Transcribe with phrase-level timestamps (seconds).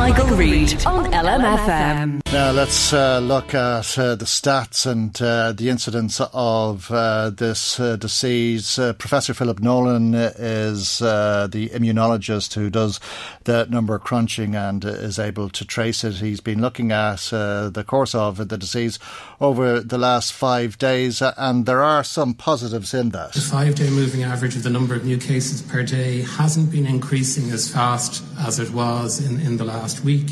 [0.00, 2.22] Michael, Reade on LMFM.
[2.32, 7.78] Now let's uh, look at uh, the stats and uh, the incidence of uh, this
[7.78, 8.78] uh, disease.
[8.78, 12.98] Uh, Professor Philip Nolan is the immunologist who does
[13.44, 16.14] the number crunching and is able to trace it.
[16.14, 18.98] He's been looking at the course of the disease
[19.38, 23.32] over the last five days, and there are some positives in that.
[23.34, 26.86] The five day moving average of the number of new cases per day hasn't been
[26.86, 30.28] increasing as fast as it was in, in the last week.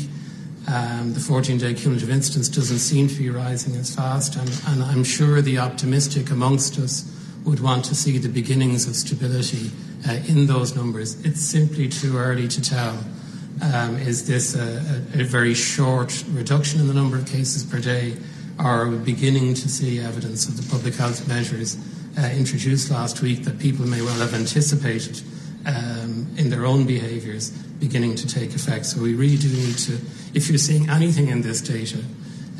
[0.67, 4.83] Um, the 14 day cumulative incidence doesn't seem to be rising as fast, and, and,
[4.83, 7.11] I'm sure the optimistic amongst us
[7.43, 9.71] would want to see the beginnings of stability
[10.07, 11.25] uh, in those numbers.
[11.25, 12.97] It's simply too early to tell.
[13.61, 14.61] Um, is this a,
[15.17, 18.15] a, a, very short reduction in the number of cases per day,
[18.59, 21.77] or are we beginning to see evidence of the public health measures
[22.17, 25.21] uh, introduced last week that people may well have anticipated
[25.65, 28.85] um, in their own behaviours beginning to take effect?
[28.85, 29.99] So we really do need to
[30.33, 31.99] if you're seeing anything in this data,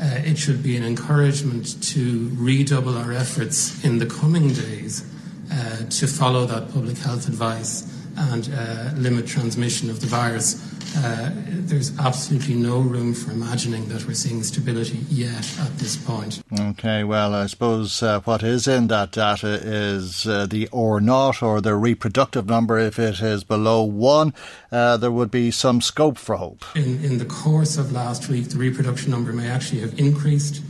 [0.02, 5.04] uh, it should be an encouragement to redouble our efforts in the coming days
[5.52, 7.82] uh, to follow that public health advice
[8.20, 14.04] and uh, limit transmission of the virus uh, there's absolutely no room for imagining that
[14.06, 16.42] we're seeing stability yet at this point.
[16.58, 21.42] Okay, well, I suppose uh, what is in that data is uh, the R naught
[21.42, 22.78] or the reproductive number.
[22.78, 24.34] If it is below one,
[24.72, 26.64] uh, there would be some scope for hope.
[26.74, 30.62] In, in the course of last week, the reproduction number may actually have increased.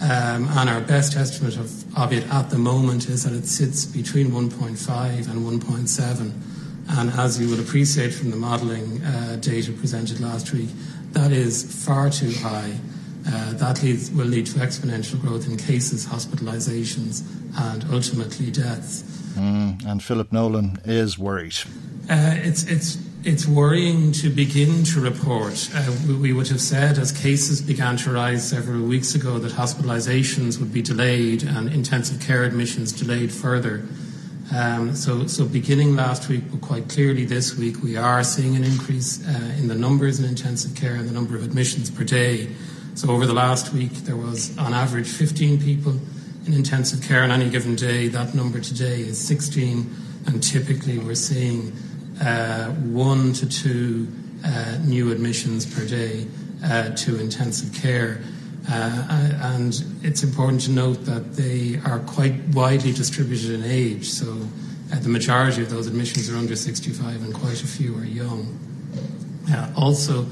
[0.00, 3.84] Um, and our best estimate of, of it at the moment is that it sits
[3.84, 6.51] between 1.5 and 1.7.
[6.90, 10.68] And as you will appreciate from the modelling uh, data presented last week,
[11.12, 12.74] that is far too high.
[13.26, 17.22] Uh, that leads, will lead to exponential growth in cases, hospitalisations,
[17.56, 19.02] and ultimately deaths.
[19.34, 21.54] Mm, and Philip Nolan is worried.
[22.10, 25.70] Uh, it's, it's, it's worrying to begin to report.
[25.72, 29.52] Uh, we, we, would have said, as cases began to rise several weeks ago, that
[29.52, 33.84] hospitalisations would be delayed and intensive care admissions delayed further.
[34.54, 39.26] Um, so, beginning last week, but quite clearly this week, we are seeing an increase
[39.26, 42.50] uh, in the numbers in intensive care and the number of admissions per day.
[42.94, 45.98] So over the last week, there was on average 15 people
[46.46, 48.08] in intensive care on any given day.
[48.08, 49.90] That number today is 16,
[50.26, 51.72] and typically we're seeing
[52.20, 54.06] uh, one to two
[54.44, 56.26] uh, new admissions per day
[56.96, 58.20] to intensive care.
[58.68, 64.08] Uh, and it's important to note that they are quite widely distributed in age.
[64.08, 64.48] So
[64.92, 68.58] uh, the majority of those admissions are under 65, and quite a few are young.
[69.50, 70.26] Uh, also,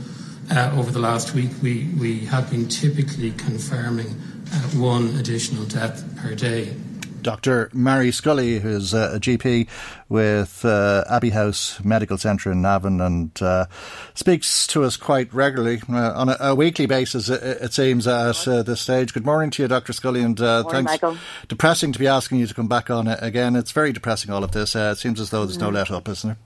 [0.51, 4.09] uh, over the last week, we, we have been typically confirming
[4.53, 6.75] uh, one additional death per day.
[7.22, 7.70] Dr.
[7.72, 9.69] Mary Scully, who's a GP
[10.08, 13.66] with uh, Abbey House Medical Centre in Navan and uh,
[14.14, 18.47] speaks to us quite regularly uh, on a, a, weekly basis, it, it seems, at
[18.48, 19.14] uh, this stage.
[19.14, 19.92] Good morning to you, Dr.
[19.92, 21.03] Scully, and uh, morning, thanks.
[21.03, 21.19] Michael.
[21.48, 23.56] Depressing to be asking you to come back on it again.
[23.56, 24.75] It's very depressing, all of this.
[24.75, 26.38] Uh, it seems as though there's no let up, isn't there?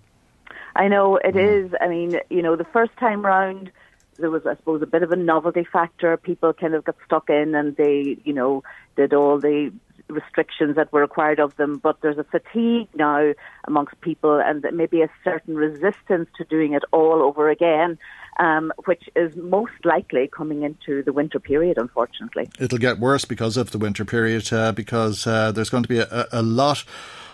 [0.76, 1.66] I know it mm.
[1.66, 1.74] is.
[1.80, 3.70] I mean, you know, the first time round,
[4.18, 6.16] there was, I suppose, a bit of a novelty factor.
[6.16, 8.62] People kind of got stuck in and they, you know,
[8.96, 9.72] did all the
[10.08, 13.32] restrictions that were required of them, but there's a fatigue now
[13.66, 17.98] amongst people and maybe a certain resistance to doing it all over again.
[18.40, 22.48] Um, which is most likely coming into the winter period, unfortunately.
[22.58, 26.00] It'll get worse because of the winter period, uh, because uh, there's going to be
[26.00, 26.82] a, a lot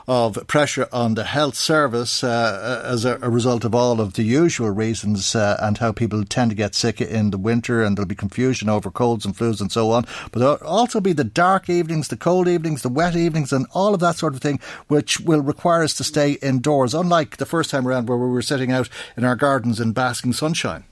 [0.08, 4.22] of pressure on the health service uh, as a, a, result of all of the
[4.22, 8.08] usual reasons uh, and how people tend to get sick in the winter and there'll
[8.08, 10.04] be confusion over colds and flus and so on.
[10.32, 13.94] But there'll also be the dark evenings, the cold evenings, the wet evenings, and all
[13.94, 17.70] of that sort of thing, which will require us to stay indoors, unlike the first
[17.70, 20.84] time around where we were sitting out in our gardens in basking sunshine.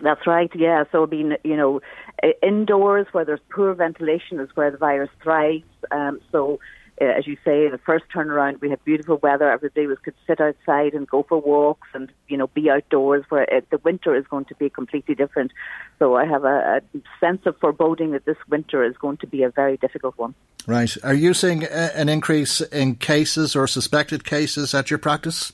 [0.00, 0.84] That's right, yeah.
[0.90, 1.80] So, being, you know,
[2.42, 5.64] indoors where there's poor ventilation is where the virus thrives.
[5.92, 6.58] Um, so, uh,
[7.02, 9.50] Uh, as you say, the first turnaround, we had beautiful weather.
[9.50, 13.24] Everybody was could sit outside and go for walks and you know be outdoors.
[13.28, 15.52] Where it, the winter is going to be completely different.
[15.98, 19.42] So I have a, a, sense of foreboding that this winter is going to be
[19.42, 20.34] a very difficult one.
[20.66, 20.96] Right.
[21.02, 25.52] Are you seeing a, an increase in cases or suspected cases at your practice?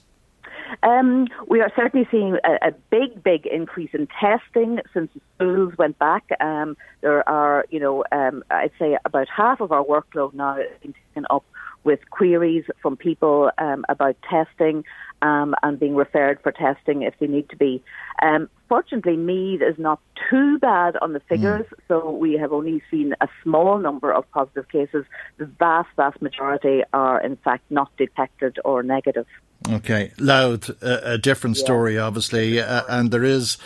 [0.83, 5.75] Um, we are certainly seeing a, a, big, big increase in testing since the schools
[5.79, 6.25] went back.
[6.41, 10.69] Um, there are, you know, um, I'd say about half of our workload now is
[10.83, 11.45] taken up
[11.85, 14.85] with queries from people um, about testing
[15.23, 17.83] um, and being referred for testing if they need to be.
[18.23, 20.01] Um, fortunately, Meath is not
[20.31, 21.79] too bad on the figures, mm.
[21.89, 25.05] so we have only seen a small number of positive cases.
[25.39, 29.27] The vast, vast majority are, in fact, not detected or negative.
[29.71, 33.59] Okay, Louth, a, a different story, obviously, uh, and there is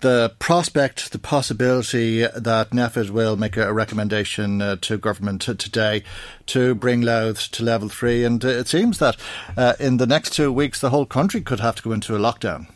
[0.00, 6.02] the prospect, the possibility that NPHET will make a, recommendation uh, to government today
[6.46, 8.24] to bring Louth to level three.
[8.24, 9.16] And uh, it seems that
[9.56, 12.18] uh, in the next two weeks, the whole country could have to go into a
[12.18, 12.68] lockdown.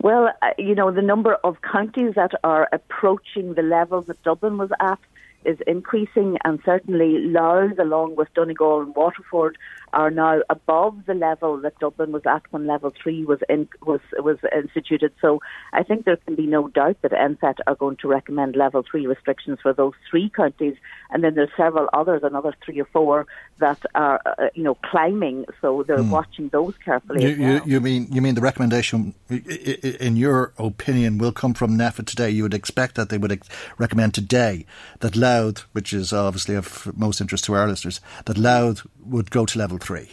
[0.00, 4.58] Well, uh, you know, the number of counties that are approaching the level that Dublin
[4.58, 4.98] was at
[5.44, 9.58] is increasing, and certainly Louth, along with Donegal and Waterford,
[9.92, 14.00] are now above the level that Dublin was at when level three was in, was
[14.18, 15.12] was instituted.
[15.20, 15.40] So
[15.72, 19.06] I think there can be no doubt that NPHET are going to recommend level three
[19.06, 20.76] restrictions for those three counties,
[21.10, 23.26] and then there's several others, another three or four
[23.58, 25.44] that are uh, you know climbing.
[25.60, 26.10] So they're mm.
[26.10, 27.24] watching those carefully.
[27.24, 32.06] You, you, you, mean you mean the recommendation, in your opinion, will come from NPHET
[32.06, 32.30] today?
[32.30, 33.48] You would expect that they would ex-
[33.78, 34.66] recommend today
[35.00, 39.46] that Louth, which is obviously of most interest to our listeners, that Louth would go
[39.46, 40.10] to level three?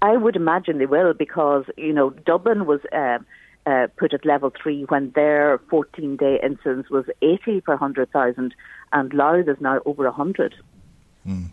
[0.00, 3.18] I would imagine they will because, you know, Dublin was uh,
[3.66, 8.54] uh, put at level three when their 14 day incidence was 80 per 100,000
[8.92, 10.54] and Louth is now over 100.
[11.26, 11.50] Mm.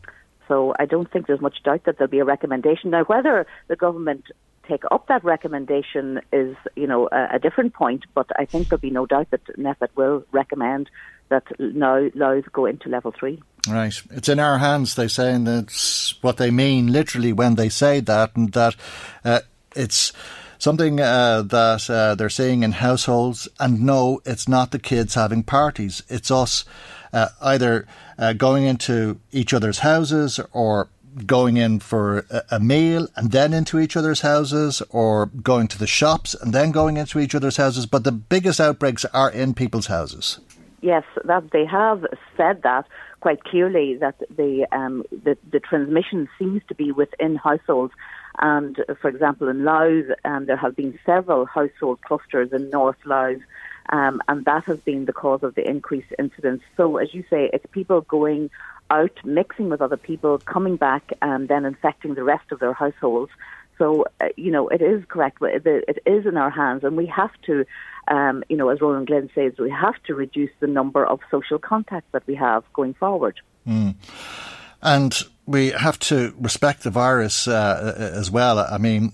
[0.47, 2.89] So I don't think there's much doubt that there'll be a recommendation.
[2.89, 4.25] Now, whether the government
[4.69, 8.79] take up that recommendation is, you know, a, a different point, but I think there'll
[8.79, 10.89] be no doubt that NPHET will recommend
[11.29, 13.41] that now Louth go into level three.
[13.67, 14.01] Right.
[14.11, 17.99] It's in our hands, they say, and that's what they mean literally when they say
[18.01, 18.75] that, and that
[19.25, 19.41] uh,
[19.75, 20.13] it's
[20.57, 23.47] something uh, that uh, they're seeing in households.
[23.59, 26.03] And no, it's not the kids having parties.
[26.07, 26.65] It's us
[27.11, 27.87] uh, either
[28.17, 30.89] uh, going into each other's houses or
[31.25, 35.87] going in for a, meal and then into each other's houses or going to the
[35.87, 37.85] shops and then going into each other's houses.
[37.85, 40.39] But the biggest outbreaks are in people's houses.
[40.81, 42.05] Yes, that they have
[42.37, 42.85] said that
[43.19, 47.93] quite clearly that the um, the, the transmission seems to be within households.
[48.41, 53.41] And for example, in Louth, um, there have been several household clusters in North Louth,
[53.89, 56.61] um, and that has been the cause of the increased incidence.
[56.77, 58.49] So, as you say, it's people going
[58.89, 63.31] out, mixing with other people, coming back, and then infecting the rest of their households.
[63.77, 65.37] So, uh, you know, it is correct.
[65.41, 67.65] It is in our hands, and we have to
[68.09, 71.59] um, you know, as Ronan Glynn says, we have to reduce the number of social
[71.59, 73.39] contacts that we have going forward.
[73.67, 73.95] Mm.
[74.81, 78.59] And we have to respect the virus uh, as well.
[78.59, 79.13] I mean,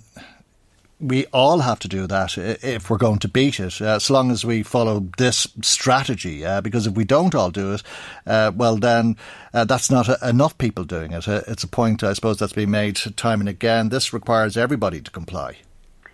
[0.99, 4.31] we all have to do that if we're going to beat it, uh, as long
[4.31, 6.45] as we follow this strategy.
[6.45, 7.83] Uh, because if we don't all do it,
[8.25, 9.17] uh, well, then
[9.53, 11.27] uh, that's not a, enough people doing it.
[11.27, 13.89] Uh, it's a point, I suppose, that's been made time and again.
[13.89, 15.57] This requires everybody to comply.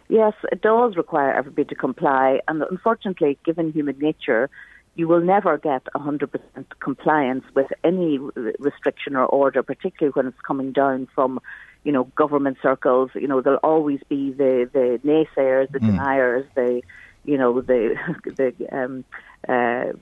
[0.10, 4.50] Yes, it does require everybody to comply, and unfortunately, given human nature,
[4.96, 6.30] you will never get 100%
[6.82, 8.20] compliance with any
[8.60, 11.40] restriction or order, particularly when it's coming down from,
[11.84, 13.12] you know, government circles.
[13.16, 15.88] You know, there'll always be the, the naysayers, the mm.
[15.88, 16.82] deniers, the,
[17.26, 17.96] you know, the,
[18.26, 19.04] the, um,
[19.48, 19.98] uh,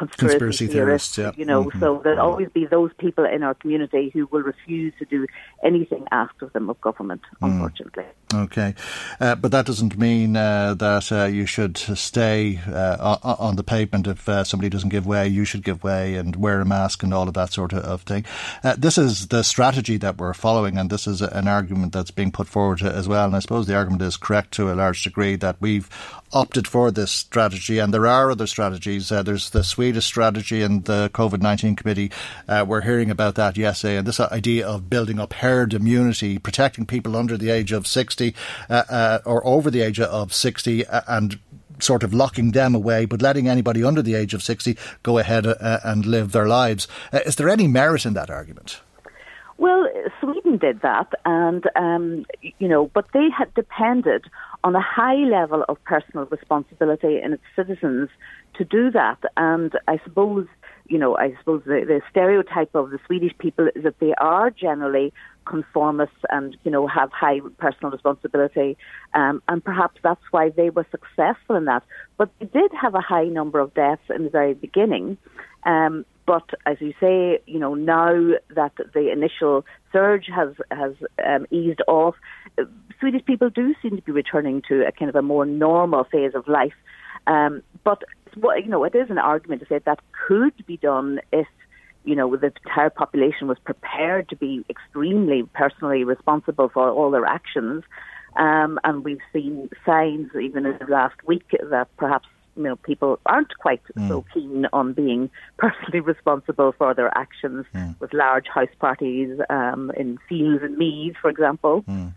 [0.00, 1.40] conspiracy, conspiracy theorists, theorists yeah.
[1.40, 1.78] you know, mm-hmm.
[1.78, 5.26] so there'll always be those people in our community who will refuse to do
[5.62, 7.48] anything asked of them of government, mm.
[7.48, 8.04] unfortunately.
[8.32, 8.74] Okay.
[9.20, 14.06] Uh, but that doesn't mean uh, that uh, you should stay uh, on the pavement
[14.06, 17.12] if uh, somebody doesn't give way, you should give way and wear a mask and
[17.12, 18.24] all of that sort of thing.
[18.64, 22.32] Uh, this is the strategy that we're following, and this is an argument that's being
[22.32, 23.26] put forward as well.
[23.26, 25.90] And I suppose the argument is correct to a large degree that we've
[26.32, 29.08] opted for this strategy, and there are other strategies.
[29.08, 32.12] there's the Swedish Swedish strategy and the COVID 19 committee
[32.46, 33.96] uh, were hearing about that yesterday.
[33.96, 38.32] And this idea of building up herd immunity, protecting people under the age of 60
[38.68, 41.40] uh, uh, or over the age of 60 uh, and
[41.80, 45.44] sort of locking them away, but letting anybody under the age of 60 go ahead
[45.44, 46.86] uh, and live their lives.
[47.12, 48.80] Is there any merit in that argument?
[49.60, 49.86] Well,
[50.22, 52.24] Sweden did that, and um,
[52.58, 54.24] you know, but they had depended
[54.64, 58.08] on a high level of personal responsibility in its citizens
[58.54, 59.18] to do that.
[59.36, 60.46] And I suppose,
[60.88, 64.48] you know, I suppose the, the stereotype of the Swedish people is that they are
[64.48, 65.12] generally
[65.44, 68.78] conformists and you know have high personal responsibility,
[69.12, 71.82] um, and perhaps that's why they were successful in that.
[72.16, 75.18] But they did have a high number of deaths in the very beginning.
[75.64, 78.12] Um, but as you say, you know now
[78.54, 80.92] that the initial surge has has
[81.26, 82.14] um, eased off,
[83.00, 86.36] Swedish people do seem to be returning to a kind of a more normal phase
[86.36, 86.78] of life.
[87.26, 88.04] Um, but
[88.36, 91.48] you know, it is an argument to say that could be done if
[92.04, 97.26] you know, the entire population was prepared to be extremely personally responsible for all their
[97.26, 97.82] actions.
[98.36, 103.18] Um, and we've seen signs, even in the last week, that perhaps you know people
[103.26, 104.08] aren't quite mm.
[104.08, 107.98] so keen on being personally responsible for their actions mm.
[108.00, 111.82] with large house parties um, in fields and meads, for example.
[111.82, 112.12] Mm.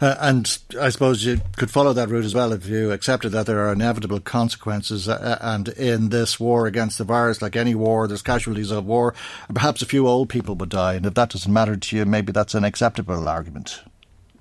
[0.00, 3.46] Uh, and I suppose you could follow that route as well if you accepted that
[3.46, 5.08] there are inevitable consequences.
[5.08, 8.84] Uh, uh, and in this war against the virus, like any war, there's casualties of
[8.84, 9.14] war.
[9.52, 10.94] Perhaps a few old people would die.
[10.94, 13.80] And if that doesn't matter to you, maybe that's an acceptable argument.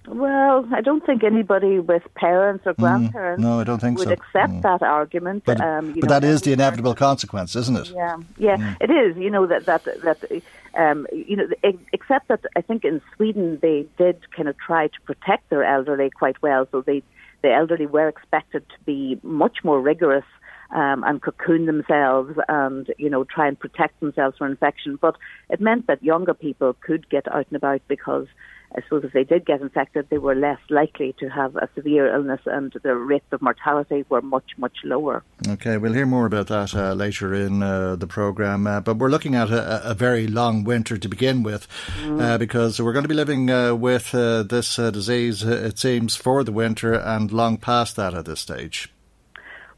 [0.08, 4.00] Well, I don't think anybody with parents or mm, grandparents mm, no, I don't think
[4.00, 4.14] would so.
[4.14, 4.62] accept mm.
[4.62, 5.44] that argument.
[5.46, 7.90] But, um, but know, that is the inevitable consequence, isn't it?
[7.90, 8.78] Yeah, yeah, mm.
[8.82, 9.18] it is.
[9.18, 10.42] You know that that that
[10.76, 11.48] um, you know,
[11.94, 16.10] except that I think in Sweden they did kind of try to protect their elderly
[16.10, 16.68] quite well.
[16.72, 17.02] So they
[17.42, 20.26] the elderly were expected to be much more rigorous
[20.72, 24.98] um, and cocoon themselves and, you know, try and protect themselves from infection.
[25.00, 25.16] But
[25.50, 28.28] it meant that younger people could get out and about because
[28.76, 32.14] I suppose if they did get infected, they were less likely to have a severe
[32.14, 35.24] illness and the rates of mortality were much, much lower.
[35.48, 38.66] Okay, we'll hear more about that uh, later in uh, the programme.
[38.66, 41.68] Uh, but we're looking at a, a, very long winter to begin with
[42.02, 42.22] mm.
[42.22, 46.44] Uh, because we're going to be living uh, with uh, this disease, it seems, for
[46.44, 48.92] the winter and long past that at this stage.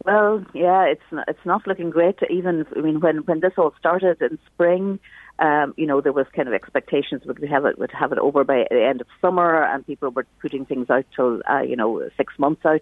[0.06, 2.20] Well, yeah, it's not, it's not looking great.
[2.30, 5.00] Even I mean, when when this all started in spring,
[5.40, 8.20] um, you know, there was kind of expectations would we have it would have it
[8.20, 11.76] over by the end of summer, and people were putting things out till uh, you
[11.76, 12.82] know six months out.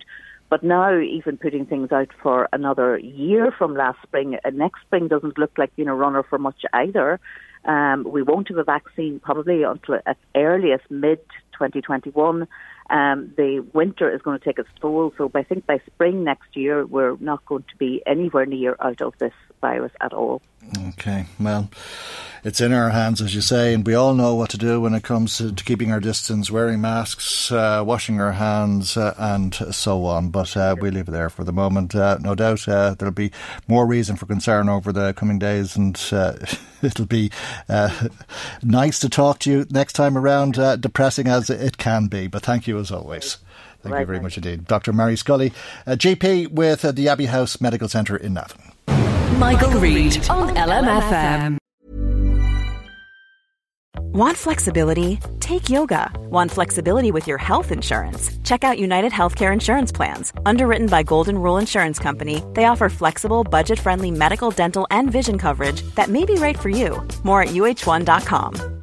[0.50, 5.08] But now, even putting things out for another year from last spring, uh, next spring
[5.08, 7.20] doesn't look like being a runner for much either.
[7.66, 11.22] Um, we won't have a vaccine probably until at earliest mid
[11.54, 12.48] 2021
[12.90, 15.14] um, the winter is going to take its toll.
[15.18, 19.02] So I think by spring next year, we're not going to be anywhere near out
[19.02, 20.42] of this virus at all.
[20.90, 21.70] Okay, well,
[22.44, 24.94] it's in our hands, as you say, and we all know what to do when
[24.94, 30.06] it comes to, keeping our distance, wearing masks, uh, washing our hands, uh, and so
[30.06, 30.30] on.
[30.30, 31.96] But uh, we leave it there for the moment.
[31.96, 33.32] Uh, no doubt uh, there'll be
[33.68, 36.34] more reason for concern over the coming days, and uh,
[36.82, 37.32] it'll be
[38.64, 42.28] nice to talk to you next time around, depressing as it can be.
[42.28, 43.38] But thank you as always.
[43.82, 44.66] Thank right, you very much indeed.
[44.66, 44.94] Dr.
[44.94, 45.52] Mary Scully,
[45.86, 48.72] uh, GP with uh, the Abbey House Medical Centre in Navan.
[48.88, 51.58] Michael, Michael Reade on LMFM.
[54.14, 55.20] Want flexibility?
[55.40, 56.12] Take yoga.
[56.30, 58.38] Want flexibility with your health insurance?
[58.44, 60.32] Check out United Healthcare Insurance Plans.
[60.46, 65.40] Underwritten by Golden Rule Insurance Company, they offer flexible, budget friendly medical, dental, and vision
[65.40, 67.02] coverage that may be right for you.
[67.24, 68.83] More at uh1.com.